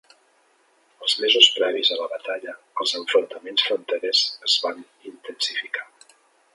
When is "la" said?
2.01-2.07